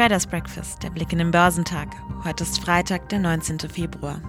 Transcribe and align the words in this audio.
Traders 0.00 0.26
Breakfast, 0.26 0.82
der 0.82 0.88
Blick 0.88 1.12
in 1.12 1.18
den 1.18 1.30
Börsentag. 1.30 1.94
Heute 2.24 2.44
ist 2.44 2.58
Freitag, 2.58 3.10
der 3.10 3.18
19. 3.18 3.58
Februar. 3.68 4.22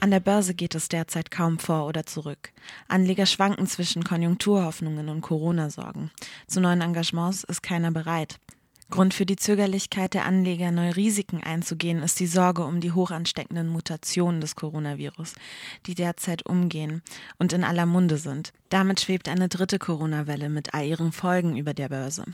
An 0.00 0.10
der 0.10 0.20
Börse 0.20 0.52
geht 0.52 0.74
es 0.74 0.88
derzeit 0.88 1.30
kaum 1.30 1.58
vor 1.58 1.86
oder 1.86 2.04
zurück. 2.04 2.52
Anleger 2.88 3.24
schwanken 3.24 3.66
zwischen 3.66 4.04
Konjunkturhoffnungen 4.04 5.08
und 5.08 5.22
Corona-Sorgen. 5.22 6.10
Zu 6.46 6.60
neuen 6.60 6.82
Engagements 6.82 7.44
ist 7.44 7.62
keiner 7.62 7.90
bereit. 7.90 8.38
Grund 8.90 9.12
für 9.12 9.26
die 9.26 9.36
Zögerlichkeit 9.36 10.14
der 10.14 10.24
Anleger, 10.24 10.72
neue 10.72 10.96
Risiken 10.96 11.42
einzugehen, 11.42 12.02
ist 12.02 12.20
die 12.20 12.26
Sorge 12.26 12.64
um 12.64 12.80
die 12.80 12.92
hochansteckenden 12.92 13.68
Mutationen 13.68 14.40
des 14.40 14.56
Coronavirus, 14.56 15.34
die 15.84 15.94
derzeit 15.94 16.46
umgehen 16.46 17.02
und 17.38 17.52
in 17.52 17.64
aller 17.64 17.84
Munde 17.84 18.16
sind. 18.16 18.52
Damit 18.68 19.00
schwebt 19.00 19.28
eine 19.28 19.48
dritte 19.48 19.78
Corona-Welle 19.78 20.50
mit 20.50 20.74
all 20.74 20.84
ihren 20.84 21.12
Folgen 21.12 21.56
über 21.56 21.72
der 21.72 21.88
Börse. 21.88 22.24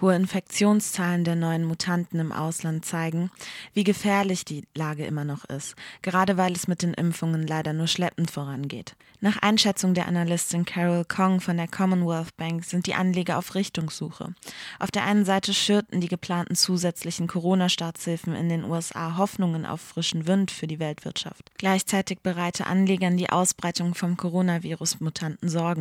Hohe 0.00 0.16
Infektionszahlen 0.16 1.22
der 1.22 1.36
neuen 1.36 1.64
Mutanten 1.64 2.18
im 2.18 2.32
Ausland 2.32 2.84
zeigen, 2.84 3.30
wie 3.72 3.84
gefährlich 3.84 4.44
die 4.44 4.64
Lage 4.74 5.06
immer 5.06 5.24
noch 5.24 5.44
ist, 5.44 5.76
gerade 6.02 6.36
weil 6.36 6.52
es 6.52 6.66
mit 6.66 6.82
den 6.82 6.94
Impfungen 6.94 7.46
leider 7.46 7.72
nur 7.72 7.86
schleppend 7.86 8.32
vorangeht. 8.32 8.96
Nach 9.20 9.38
Einschätzung 9.38 9.94
der 9.94 10.08
Analystin 10.08 10.64
Carol 10.64 11.04
Kong 11.04 11.40
von 11.40 11.56
der 11.56 11.68
Commonwealth 11.68 12.36
Bank 12.36 12.64
sind 12.64 12.86
die 12.86 12.94
Anleger 12.94 13.38
auf 13.38 13.54
Richtungssuche. 13.54 14.34
Auf 14.78 14.90
der 14.90 15.04
einen 15.04 15.24
Seite 15.24 15.54
schürten 15.54 16.00
die 16.00 16.08
geplanten 16.08 16.54
zusätzlichen 16.54 17.26
Corona-Staatshilfen 17.26 18.34
in 18.34 18.48
den 18.48 18.64
USA 18.64 19.16
Hoffnungen 19.16 19.64
auf 19.64 19.80
frischen 19.80 20.26
Wind 20.26 20.50
für 20.50 20.66
die 20.66 20.80
Weltwirtschaft. 20.80 21.50
Gleichzeitig 21.56 22.20
bereite 22.22 22.66
Anlegern 22.66 23.16
die 23.16 23.30
Ausbreitung 23.30 23.94
vom 23.94 24.16
Coronavirus-Mutanten 24.16 25.48
Sorgen. 25.48 25.75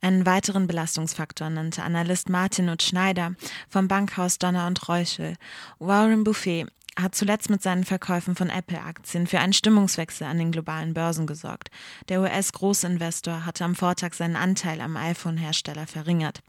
Einen 0.00 0.26
weiteren 0.26 0.66
Belastungsfaktor 0.66 1.50
nannte 1.50 1.82
Analyst 1.82 2.28
Martin 2.28 2.68
und 2.68 2.82
Schneider 2.82 3.34
vom 3.68 3.88
Bankhaus 3.88 4.38
Donner 4.38 4.66
und 4.66 4.88
Reuschel. 4.88 5.34
Warren 5.78 6.22
Buffet 6.22 6.66
hat 6.98 7.14
zuletzt 7.14 7.50
mit 7.50 7.62
seinen 7.62 7.84
Verkäufen 7.84 8.34
von 8.34 8.48
Apple-Aktien 8.48 9.26
für 9.26 9.38
einen 9.38 9.52
Stimmungswechsel 9.52 10.26
an 10.26 10.38
den 10.38 10.50
globalen 10.50 10.94
Börsen 10.94 11.26
gesorgt. 11.26 11.68
Der 12.08 12.20
US-Großinvestor 12.22 13.44
hatte 13.44 13.64
am 13.64 13.74
Vortag 13.74 14.14
seinen 14.14 14.36
Anteil 14.36 14.80
am 14.80 14.96
iPhone-Hersteller 14.96 15.86
verringert. 15.86 16.40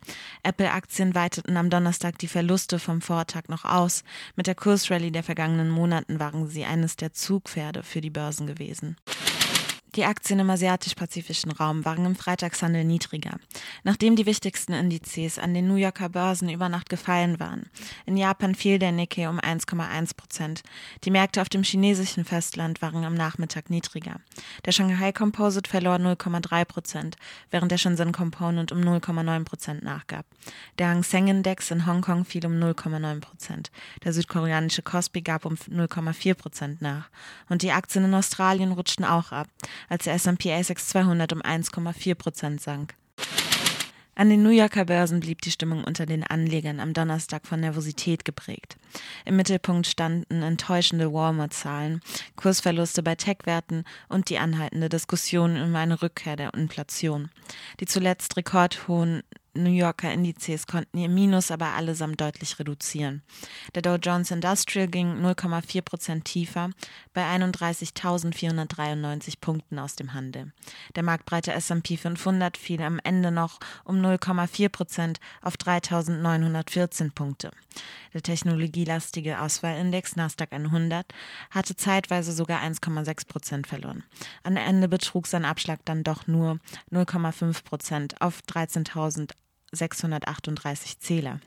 Apple-Aktien 0.44 1.16
weiteten 1.16 1.58
am 1.58 1.70
Donnerstag 1.70 2.18
die 2.20 2.30
Verluste 2.30 2.80
vom 2.80 3.02
Vortag 3.02 3.50
noch 3.50 3.66
aus. 3.66 4.04
Mit 4.36 4.48
der 4.48 4.56
Kursrallye 4.56 5.12
der 5.12 5.24
vergangenen 5.24 5.70
Monaten 5.70 6.20
waren 6.20 6.48
sie 6.48 6.64
eines 6.64 6.96
der 6.96 7.12
Zugpferde 7.12 7.84
für 7.84 8.00
die 8.00 8.10
Börsen 8.10 8.48
gewesen. 8.48 8.96
Die 9.98 10.06
Aktien 10.06 10.38
im 10.38 10.50
asiatisch-pazifischen 10.52 11.50
Raum 11.50 11.84
waren 11.84 12.06
im 12.06 12.16
Freitagshandel 12.16 12.84
niedriger, 12.84 13.40
nachdem 13.84 14.16
die 14.16 14.28
wichtigsten 14.28 14.74
Indizes 14.74 15.40
an 15.40 15.56
den 15.56 15.68
New 15.68 15.74
Yorker 15.74 16.10
Börsen 16.10 16.50
über 16.50 16.70
Nacht 16.70 16.90
gefallen 16.90 17.40
waren. 17.40 17.72
In 18.06 18.16
Japan 18.16 18.54
fiel 18.54 18.78
der 18.78 18.92
Nikkei 18.92 19.28
um 19.28 19.40
1,1 19.40 20.16
Prozent. 20.16 20.62
Die 21.04 21.10
Märkte 21.10 21.42
auf 21.42 21.50
dem 21.50 21.64
chinesischen 21.64 22.26
Festland 22.26 22.80
waren 22.84 23.06
am 23.06 23.16
Nachmittag 23.16 23.72
niedriger. 23.72 24.18
Der 24.66 24.72
Shanghai 24.72 25.12
Composite 25.12 25.68
verlor 25.68 25.96
0,3 25.96 26.66
Prozent, 26.66 27.16
während 27.50 27.72
der 27.72 27.80
Shenzhen 27.80 28.12
Component 28.12 28.72
um 28.72 28.82
0,9 28.82 29.46
Prozent 29.46 29.84
nachgab. 29.84 30.28
Der 30.78 30.90
Hang 30.90 31.02
Seng 31.02 31.28
Index 31.28 31.72
in 31.72 31.88
Hongkong 31.88 32.24
fiel 32.24 32.46
um 32.46 32.54
0,9 32.54 33.20
Prozent. 33.20 33.72
Der 34.04 34.14
südkoreanische 34.14 34.84
Kospi 34.84 35.22
gab 35.22 35.44
um 35.44 35.56
0,4 35.56 36.36
Prozent 36.36 36.82
nach. 36.84 37.10
Und 37.50 37.64
die 37.64 37.72
Aktien 37.72 38.06
in 38.06 38.14
Australien 38.14 38.74
rutschten 38.74 39.04
auch 39.04 39.32
ab 39.32 39.48
als 39.88 40.06
der 40.06 40.14
S&P 40.14 40.54
ASX 40.54 40.88
200 40.90 41.34
um 41.34 41.42
1,4 41.42 42.16
Prozent 42.16 42.62
sank. 42.62 42.96
An 44.18 44.32
den 44.32 44.42
New 44.42 44.50
Yorker 44.50 44.86
Börsen 44.86 45.20
blieb 45.20 45.44
die 45.44 45.52
Stimmung 45.52 45.84
unter 45.84 46.08
den 46.08 46.24
Anlegern 46.24 46.80
am 46.80 46.94
Donnerstag 46.94 47.46
von 47.46 47.60
Nervosität 47.60 48.26
geprägt. 48.26 48.76
Im 49.26 49.36
Mittelpunkt 49.36 49.86
standen 49.86 50.42
enttäuschende 50.42 51.14
Walmart-Zahlen, 51.14 52.02
Kursverluste 52.36 53.04
bei 53.04 53.14
Tech-Werten 53.14 53.84
und 54.10 54.32
die 54.32 54.40
anhaltende 54.40 54.90
Diskussion 54.90 55.56
über 55.56 55.78
eine 55.78 56.02
Rückkehr 56.02 56.36
der 56.36 56.52
Inflation. 56.56 57.30
Die 57.80 57.86
zuletzt 57.86 58.36
rekordhohen 58.38 59.22
New 59.64 59.72
Yorker 59.72 60.12
Indizes 60.12 60.68
konnten 60.68 60.98
ihr 60.98 61.10
Minus 61.10 61.52
aber 61.52 61.74
allesamt 61.74 62.22
deutlich 62.22 62.60
reduzieren. 62.60 63.24
Der 63.76 63.82
Dow 63.82 63.96
Jones 63.96 64.32
Industrial 64.32 64.88
ging 64.88 65.24
0,4 65.24 65.82
Prozent 65.82 66.26
tiefer 66.26 66.70
bei 67.14 67.24
31.493 67.24 69.36
Punkten 69.42 69.80
aus 69.80 69.96
dem 69.96 70.14
Handel. 70.14 70.54
Der 70.96 71.04
marktbreite 71.04 71.54
S&P 71.54 71.98
500 71.98 72.58
fiel 72.58 72.82
am 72.82 73.00
Ende 73.04 73.32
noch 73.32 73.60
um 73.84 73.98
0,4 73.98 74.70
Prozent 74.70 75.20
auf 75.42 75.56
3.914 75.56 77.14
Punkte. 77.14 77.52
Der 78.14 78.22
technologielastige 78.22 79.42
Auswahlindex 79.42 80.16
Nasdaq 80.16 80.54
100 80.54 81.06
hatte 81.52 81.76
zeitweise 81.76 82.32
sogar 82.32 82.62
1,6 82.62 83.28
Prozent 83.28 83.68
verloren. 83.68 84.04
Am 84.44 84.58
Ende 84.58 84.88
betrug 84.88 85.28
sein 85.28 85.46
Abschlag 85.46 85.80
dann 85.86 86.04
doch 86.04 86.28
nur 86.28 86.60
0,5 86.92 87.64
Prozent 87.64 88.22
auf 88.22 88.42
13.000 88.42 89.32
638 89.78 91.00
Zähler. 91.00 91.40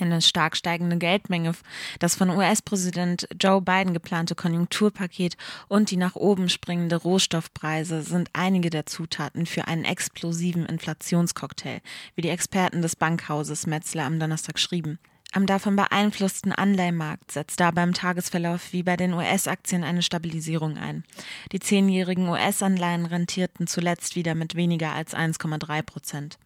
Eine 0.00 0.22
stark 0.22 0.56
steigende 0.56 0.96
Geldmenge, 0.96 1.52
das 1.98 2.14
von 2.14 2.30
US-Präsident 2.30 3.28
Joe 3.38 3.60
Biden 3.60 3.92
geplante 3.92 4.34
Konjunkturpaket 4.34 5.36
und 5.68 5.90
die 5.90 5.98
nach 5.98 6.16
oben 6.16 6.48
springende 6.48 6.96
Rohstoffpreise 6.96 8.02
sind 8.02 8.30
einige 8.32 8.70
der 8.70 8.86
Zutaten 8.86 9.44
für 9.44 9.68
einen 9.68 9.84
explosiven 9.84 10.64
Inflationscocktail, 10.64 11.82
wie 12.14 12.22
die 12.22 12.30
Experten 12.30 12.80
des 12.80 12.96
Bankhauses 12.96 13.66
Metzler 13.66 14.04
am 14.04 14.18
Donnerstag 14.18 14.58
schrieben. 14.58 14.98
Am 15.34 15.46
davon 15.46 15.76
beeinflussten 15.76 16.52
Anleihenmarkt 16.52 17.30
setzt 17.30 17.60
da 17.60 17.70
beim 17.70 17.94
Tagesverlauf 17.94 18.72
wie 18.72 18.82
bei 18.82 18.96
den 18.96 19.14
US-Aktien 19.14 19.82
eine 19.82 20.02
Stabilisierung 20.02 20.76
ein. 20.76 21.04
Die 21.52 21.60
zehnjährigen 21.60 22.28
US-Anleihen 22.28 23.06
rentierten 23.06 23.66
zuletzt 23.66 24.14
wieder 24.14 24.34
mit 24.34 24.56
weniger 24.56 24.92
als 24.92 25.14
1,3 25.14 25.82
Prozent. 25.82 26.38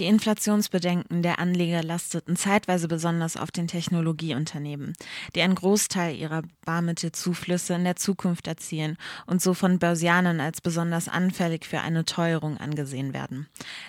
Die 0.00 0.06
Inflationsbedenken 0.06 1.20
der 1.20 1.38
Anleger 1.38 1.82
lasteten 1.82 2.34
zeitweise 2.34 2.88
besonders 2.88 3.36
auf 3.36 3.50
den 3.50 3.68
Technologieunternehmen, 3.68 4.94
die 5.34 5.42
einen 5.42 5.54
Großteil 5.54 6.16
ihrer 6.16 6.40
Barmittelzuflüsse 6.64 7.74
in 7.74 7.84
der 7.84 7.96
Zukunft 7.96 8.46
erzielen 8.46 8.96
und 9.26 9.42
so 9.42 9.52
von 9.52 9.78
Börsianern 9.78 10.40
als 10.40 10.62
besonders 10.62 11.06
anfällig 11.08 11.66
für 11.66 11.82
eine 11.82 12.06
Teuerung 12.06 12.56
angesehen 12.56 13.12
werden. 13.12 13.46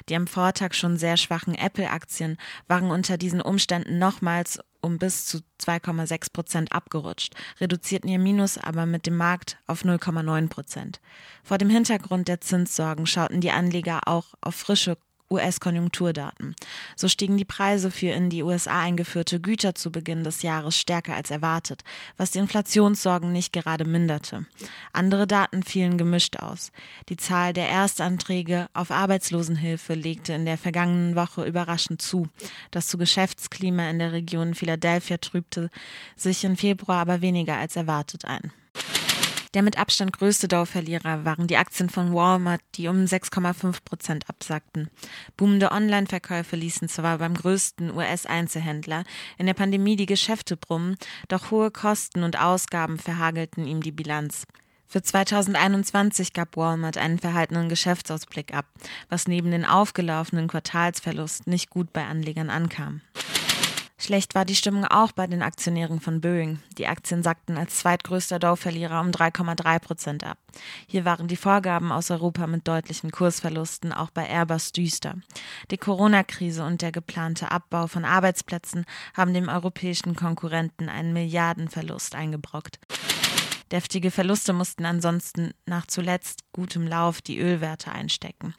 Die 0.09 0.15
am 0.17 0.27
Vortag 0.27 0.73
schon 0.73 0.97
sehr 0.97 1.15
schwachen 1.15 1.55
Apple-Aktien 1.55 2.35
waren 2.67 2.91
unter 2.91 3.17
diesen 3.17 3.39
Umständen 3.39 3.97
nochmals 3.97 4.59
um 4.81 4.97
bis 4.97 5.25
zu 5.25 5.37
2,6 5.61 6.33
Prozent 6.33 6.71
abgerutscht, 6.73 7.35
reduzierten 7.61 8.09
ihr 8.09 8.19
Minus 8.19 8.57
aber 8.57 8.85
mit 8.85 9.05
dem 9.05 9.15
Markt 9.15 9.59
auf 9.67 9.85
0,9 9.85 10.49
Prozent. 10.49 10.99
Vor 11.43 11.57
dem 11.57 11.69
Hintergrund 11.69 12.27
der 12.27 12.41
Zinssorgen 12.41 13.05
schauten 13.05 13.39
die 13.39 13.51
Anleger 13.51 14.01
auch 14.07 14.33
auf 14.41 14.55
frische 14.55 14.97
US-Konjunkturdaten. 15.31 16.55
So 16.95 17.07
stiegen 17.07 17.37
die 17.37 17.45
Preise 17.45 17.89
für 17.89 18.11
in 18.11 18.29
die 18.29 18.43
USA 18.43 18.81
eingeführte 18.81 19.39
Güter 19.39 19.73
zu 19.73 19.91
Beginn 19.91 20.23
des 20.23 20.41
Jahres 20.41 20.77
stärker 20.77 21.15
als 21.15 21.31
erwartet, 21.31 21.83
was 22.17 22.31
die 22.31 22.39
Inflationssorgen 22.39 23.31
nicht 23.31 23.53
gerade 23.53 23.85
minderte. 23.85 24.45
Andere 24.93 25.25
Daten 25.25 25.63
fielen 25.63 25.97
gemischt 25.97 26.37
aus. 26.37 26.71
Die 27.09 27.17
Zahl 27.17 27.53
der 27.53 27.69
Erstanträge 27.69 28.67
auf 28.73 28.91
Arbeitslosenhilfe 28.91 29.93
legte 29.93 30.33
in 30.33 30.45
der 30.45 30.57
vergangenen 30.57 31.15
Woche 31.15 31.45
überraschend 31.45 32.01
zu. 32.01 32.27
Das 32.69 32.87
zu 32.87 32.97
Geschäftsklima 32.97 33.89
in 33.89 33.99
der 33.99 34.11
Region 34.11 34.53
Philadelphia 34.53 35.17
trübte 35.17 35.69
sich 36.15 36.43
im 36.43 36.57
Februar 36.57 36.99
aber 36.99 37.21
weniger 37.21 37.57
als 37.57 37.75
erwartet 37.75 38.25
ein. 38.25 38.51
Der 39.53 39.63
mit 39.63 39.77
Abstand 39.77 40.13
größte 40.13 40.47
Dow-Verlierer 40.47 41.25
waren 41.25 41.47
die 41.47 41.57
Aktien 41.57 41.89
von 41.89 42.13
Walmart, 42.13 42.61
die 42.75 42.87
um 42.87 43.03
6,5 43.03 43.83
Prozent 43.83 44.29
absackten. 44.29 44.89
Boomende 45.35 45.71
Online-Verkäufe 45.71 46.55
ließen 46.55 46.87
zwar 46.87 47.17
beim 47.17 47.33
größten 47.33 47.93
US-Einzelhändler 47.93 49.03
in 49.37 49.47
der 49.47 49.53
Pandemie 49.53 49.97
die 49.97 50.05
Geschäfte 50.05 50.55
brummen, 50.55 50.95
doch 51.27 51.51
hohe 51.51 51.69
Kosten 51.69 52.23
und 52.23 52.39
Ausgaben 52.39 52.97
verhagelten 52.97 53.67
ihm 53.67 53.83
die 53.83 53.91
Bilanz. 53.91 54.45
Für 54.87 55.01
2021 55.01 56.31
gab 56.31 56.55
Walmart 56.55 56.97
einen 56.97 57.19
verhaltenen 57.19 57.67
Geschäftsausblick 57.67 58.53
ab, 58.53 58.65
was 59.09 59.27
neben 59.27 59.51
den 59.51 59.65
aufgelaufenen 59.65 60.47
Quartalsverlusten 60.47 61.51
nicht 61.51 61.69
gut 61.69 61.91
bei 61.91 62.05
Anlegern 62.05 62.49
ankam. 62.49 63.01
Schlecht 64.01 64.33
war 64.33 64.45
die 64.45 64.55
Stimmung 64.55 64.85
auch 64.85 65.11
bei 65.11 65.27
den 65.27 65.43
Aktionären 65.43 65.99
von 65.99 66.21
Boeing. 66.21 66.57
Die 66.79 66.87
Aktien 66.87 67.21
sackten 67.21 67.55
als 67.55 67.77
zweitgrößter 67.77 68.39
Dow-Verlierer 68.39 68.99
um 68.99 69.11
3,3 69.11 69.77
Prozent 69.77 70.23
ab. 70.23 70.39
Hier 70.87 71.05
waren 71.05 71.27
die 71.27 71.35
Vorgaben 71.35 71.91
aus 71.91 72.09
Europa 72.09 72.47
mit 72.47 72.67
deutlichen 72.67 73.11
Kursverlusten 73.11 73.93
auch 73.93 74.09
bei 74.09 74.27
Airbus 74.27 74.71
düster. 74.71 75.17
Die 75.69 75.77
Corona-Krise 75.77 76.65
und 76.65 76.81
der 76.81 76.91
geplante 76.91 77.51
Abbau 77.51 77.85
von 77.85 78.03
Arbeitsplätzen 78.03 78.85
haben 79.15 79.35
dem 79.35 79.49
europäischen 79.49 80.15
Konkurrenten 80.15 80.89
einen 80.89 81.13
Milliardenverlust 81.13 82.15
eingebrockt. 82.15 82.79
Deftige 83.71 84.11
Verluste 84.11 84.51
mussten 84.51 84.85
ansonsten 84.85 85.53
nach 85.65 85.87
zuletzt 85.87 86.41
gutem 86.51 86.85
Lauf 86.85 87.21
die 87.21 87.39
Ölwerte 87.39 87.91
einstecken. 87.91 88.53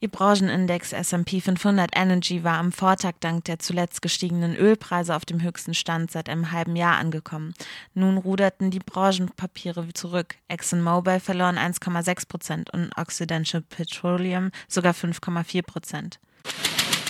Ihr 0.00 0.08
Branchenindex 0.08 0.92
S&P 0.92 1.40
500 1.40 1.90
Energy 1.96 2.44
war 2.44 2.58
am 2.58 2.70
Vortag 2.70 3.14
dank 3.20 3.44
der 3.44 3.58
zuletzt 3.58 4.00
gestiegenen 4.00 4.54
Ölpreise 4.54 5.16
auf 5.16 5.24
dem 5.24 5.42
höchsten 5.42 5.74
Stand 5.74 6.12
seit 6.12 6.28
einem 6.28 6.52
halben 6.52 6.76
Jahr 6.76 6.98
angekommen. 6.98 7.54
Nun 7.94 8.16
ruderten 8.16 8.70
die 8.70 8.78
Branchenpapiere 8.78 9.92
zurück. 9.92 10.36
ExxonMobil 10.46 11.18
verloren 11.18 11.58
1,6 11.58 12.28
Prozent 12.28 12.70
und 12.70 12.96
Occidental 12.96 13.60
Petroleum 13.60 14.50
sogar 14.68 14.92
5,4 14.92 15.62
Prozent. 15.62 16.20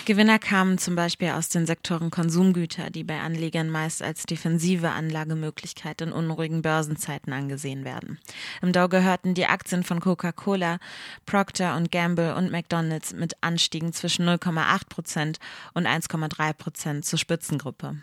Gewinner 0.07 0.39
kamen 0.39 0.77
zum 0.77 0.97
Beispiel 0.97 1.31
aus 1.31 1.49
den 1.49 1.65
Sektoren 1.65 2.11
Konsumgüter, 2.11 2.91
die 2.91 3.05
bei 3.05 3.21
Anlegern 3.21 3.71
meist 3.71 4.03
als 4.03 4.25
defensive 4.25 4.91
Anlagemöglichkeit 4.91 6.03
in 6.03 6.13
unruhigen 6.13 6.61
Börsenzeiten 6.61 7.33
angesehen 7.33 7.87
werden. 7.87 8.19
Im 8.61 8.73
Dow 8.73 8.89
gehörten 8.89 9.33
die 9.33 9.47
Aktien 9.47 9.83
von 9.83 10.01
Coca-Cola, 10.01 10.79
Procter 11.25 11.83
Gamble 11.91 12.35
und 12.35 12.51
McDonald's 12.51 13.15
mit 13.15 13.35
Anstiegen 13.41 13.95
zwischen 13.95 14.29
0,8 14.29 14.89
Prozent 14.91 15.39
und 15.73 15.87
1,3 15.87 16.53
Prozent 16.53 17.07
zur 17.07 17.19
Spitzengruppe. 17.19 17.97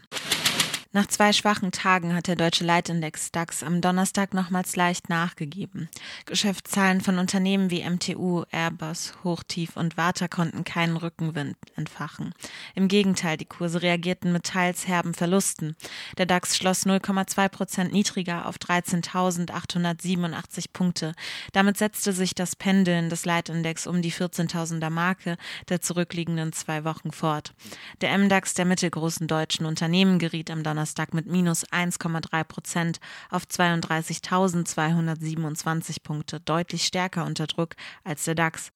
Nach 0.93 1.07
zwei 1.07 1.31
schwachen 1.31 1.71
Tagen 1.71 2.13
hat 2.13 2.27
der 2.27 2.35
deutsche 2.35 2.65
Leitindex 2.65 3.31
DAX 3.31 3.63
am 3.63 3.79
Donnerstag 3.79 4.33
nochmals 4.33 4.75
leicht 4.75 5.07
nachgegeben. 5.07 5.87
Geschäftszahlen 6.25 6.99
von 6.99 7.17
Unternehmen 7.17 7.69
wie 7.69 7.89
MTU, 7.89 8.43
Airbus, 8.51 9.13
Hochtief 9.23 9.77
und 9.77 9.95
Warta 9.95 10.27
konnten 10.27 10.65
keinen 10.65 10.97
Rückenwind 10.97 11.55
entfachen. 11.77 12.33
Im 12.75 12.89
Gegenteil, 12.89 13.37
die 13.37 13.45
Kurse 13.45 13.81
reagierten 13.81 14.33
mit 14.33 14.43
teils 14.43 14.85
herben 14.85 15.13
Verlusten. 15.13 15.77
Der 16.17 16.25
DAX 16.25 16.57
schloss 16.57 16.85
0,2 16.85 17.47
Prozent 17.47 17.93
niedriger 17.93 18.45
auf 18.45 18.57
13.887 18.57 20.65
Punkte. 20.73 21.13
Damit 21.53 21.77
setzte 21.77 22.11
sich 22.11 22.35
das 22.35 22.57
Pendeln 22.57 23.09
des 23.09 23.23
Leitindex 23.23 23.87
um 23.87 24.01
die 24.01 24.11
14.000er 24.11 24.89
Marke 24.89 25.37
der 25.69 25.79
zurückliegenden 25.79 26.51
zwei 26.51 26.83
Wochen 26.83 27.13
fort. 27.13 27.53
Der 28.01 28.17
MDAX 28.17 28.55
der 28.55 28.65
mittelgroßen 28.65 29.27
deutschen 29.27 29.65
Unternehmen 29.65 30.19
geriet 30.19 30.51
am 30.51 30.63
Donnerstag 30.63 30.80
Donnerstag 30.81 31.13
mit 31.13 31.27
minus 31.27 31.63
1,3 31.67 32.43
Prozent 32.43 32.99
auf 33.29 33.43
32.227 33.43 35.97
Punkte, 36.01 36.39
deutlich 36.39 36.85
stärker 36.85 37.23
unter 37.25 37.45
Druck 37.45 37.75
als 38.03 38.25
der 38.25 38.33
DAX. 38.33 38.71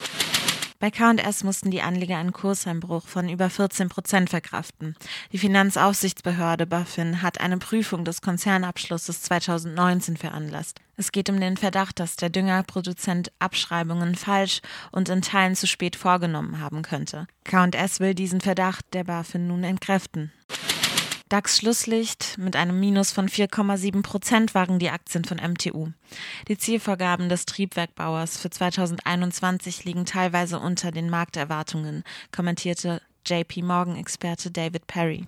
Bei 0.78 0.92
KS 0.92 1.44
mussten 1.44 1.72
die 1.72 1.82
Anleger 1.82 2.18
einen 2.18 2.32
Kurseinbruch 2.32 3.08
von 3.08 3.28
über 3.28 3.50
14 3.50 3.90
Prozent 3.90 4.30
verkraften. 4.30 4.96
Die 5.32 5.40
Finanzaufsichtsbehörde 5.40 6.68
BaFin 6.68 7.24
hat 7.24 7.42
eine 7.42 7.58
Prüfung 7.58 8.06
des 8.06 8.22
Konzernabschlusses 8.22 9.24
2019 9.24 10.16
veranlasst. 10.16 10.82
Es 10.98 11.12
geht 11.12 11.32
um 11.32 11.40
den 11.40 11.58
Verdacht, 11.58 12.00
dass 12.00 12.18
der 12.18 12.30
Düngerproduzent 12.30 13.32
Abschreibungen 13.40 14.14
falsch 14.14 14.62
und 14.92 15.10
in 15.10 15.24
Teilen 15.24 15.56
zu 15.56 15.66
spät 15.66 15.96
vorgenommen 15.96 16.60
haben 16.60 16.84
könnte. 16.84 17.26
KS 17.46 18.00
will 18.00 18.14
diesen 18.14 18.42
Verdacht 18.42 18.86
der 18.94 19.06
BaFin 19.06 19.48
nun 19.48 19.64
entkräften. 19.64 20.32
DAX-Schlusslicht 21.30 22.38
mit 22.38 22.56
einem 22.56 22.80
Minus 22.80 23.12
von 23.12 23.28
4,7 23.28 24.04
Prozent 24.04 24.54
waren 24.54 24.78
die 24.78 24.92
Aktien 24.92 25.26
von 25.26 25.38
MTU. 25.38 25.90
Die 26.48 26.58
Zielvorgaben 26.58 27.30
des 27.30 27.46
Triebwerkbauers 27.46 28.38
für 28.38 28.52
2021 28.52 29.86
liegen 29.86 30.06
teilweise 30.06 30.60
unter 30.60 30.92
den 30.92 31.10
Markterwartungen, 31.10 32.04
kommentierte 32.32 33.02
JP 33.26 33.64
Morgan-Experte 33.64 34.52
David 34.52 34.86
Perry. 34.86 35.26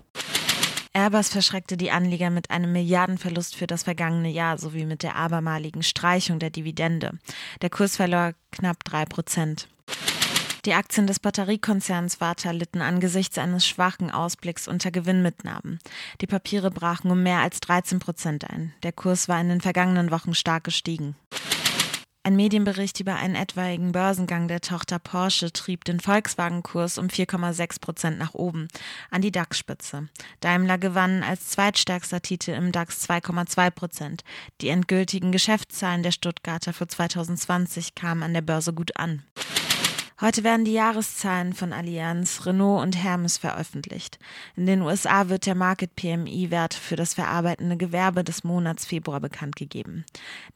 Airbus 0.92 1.30
verschreckte 1.30 1.76
die 1.76 1.90
Anleger 1.90 2.30
mit 2.30 2.50
einem 2.50 2.72
Milliardenverlust 2.72 3.56
für 3.56 3.66
das 3.66 3.82
vergangene 3.82 4.30
Jahr 4.30 4.56
sowie 4.56 4.84
mit 4.84 5.02
der 5.02 5.16
abermaligen 5.16 5.82
Streichung 5.82 6.38
der 6.38 6.50
Dividende. 6.50 7.18
Der 7.60 7.70
Kurs 7.70 7.96
verlor 7.96 8.34
knapp 8.52 8.84
drei 8.84 9.04
Prozent. 9.04 9.68
Die 10.68 10.74
Aktien 10.74 11.06
des 11.06 11.18
Batteriekonzerns 11.18 12.20
Warta 12.20 12.50
litten 12.50 12.82
angesichts 12.82 13.38
eines 13.38 13.66
schwachen 13.66 14.10
Ausblicks 14.10 14.68
unter 14.68 14.90
Gewinnmitnahmen. 14.90 15.78
Die 16.20 16.26
Papiere 16.26 16.70
brachen 16.70 17.10
um 17.10 17.22
mehr 17.22 17.38
als 17.38 17.60
13 17.60 18.00
Prozent 18.00 18.50
ein. 18.50 18.74
Der 18.82 18.92
Kurs 18.92 19.30
war 19.30 19.40
in 19.40 19.48
den 19.48 19.62
vergangenen 19.62 20.10
Wochen 20.10 20.34
stark 20.34 20.64
gestiegen. 20.64 21.16
Ein 22.22 22.36
Medienbericht 22.36 23.00
über 23.00 23.16
einen 23.16 23.34
etwaigen 23.34 23.92
Börsengang 23.92 24.46
der 24.46 24.60
Tochter 24.60 24.98
Porsche 24.98 25.50
trieb 25.54 25.86
den 25.86 26.00
Volkswagen-Kurs 26.00 26.98
um 26.98 27.06
4,6 27.06 27.80
Prozent 27.80 28.18
nach 28.18 28.34
oben, 28.34 28.68
an 29.10 29.22
die 29.22 29.32
DAX-Spitze. 29.32 30.08
Daimler 30.40 30.76
gewann 30.76 31.22
als 31.22 31.48
zweitstärkster 31.48 32.20
Titel 32.20 32.50
im 32.50 32.72
DAX 32.72 33.08
2,2 33.08 33.70
Prozent. 33.70 34.22
Die 34.60 34.68
endgültigen 34.68 35.32
Geschäftszahlen 35.32 36.02
der 36.02 36.12
Stuttgarter 36.12 36.74
für 36.74 36.86
2020 36.86 37.94
kamen 37.94 38.22
an 38.22 38.34
der 38.34 38.42
Börse 38.42 38.74
gut 38.74 38.98
an. 38.98 39.22
Heute 40.20 40.42
werden 40.42 40.64
die 40.64 40.72
Jahreszahlen 40.72 41.52
von 41.52 41.72
Allianz, 41.72 42.44
Renault 42.44 42.82
und 42.82 42.96
Hermes 42.96 43.38
veröffentlicht. 43.38 44.18
In 44.56 44.66
den 44.66 44.82
USA 44.82 45.28
wird 45.28 45.46
der 45.46 45.54
Market 45.54 45.94
PMI-Wert 45.94 46.74
für 46.74 46.96
das 46.96 47.14
verarbeitende 47.14 47.76
Gewerbe 47.76 48.24
des 48.24 48.42
Monats 48.42 48.84
Februar 48.84 49.20
bekannt 49.20 49.54
gegeben. 49.54 50.04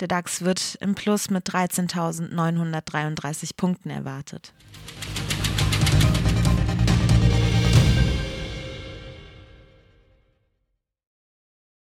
Der 0.01 0.09
DAX 0.09 0.43
wird 0.43 0.77
im 0.81 0.97
Plus 0.97 1.31
mit 1.31 1.49
13.933 1.49 3.51
Punkten 3.57 3.91
erwartet. 3.91 4.53